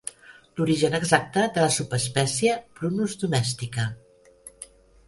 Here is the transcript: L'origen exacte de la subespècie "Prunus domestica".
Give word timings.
L'origen 0.59 0.97
exacte 0.99 1.43
de 1.59 1.65
la 1.67 1.75
subespècie 1.75 2.57
"Prunus 2.81 3.17
domestica". 3.27 3.89